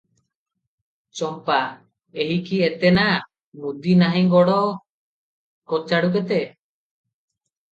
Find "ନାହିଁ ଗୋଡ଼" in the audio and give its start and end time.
4.05-4.57